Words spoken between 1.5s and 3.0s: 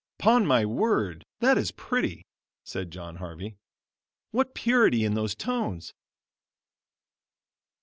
is pretty," said